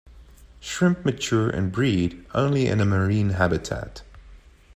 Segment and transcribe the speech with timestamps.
[0.59, 4.01] Shrimp mature and breed only in a marine habitat.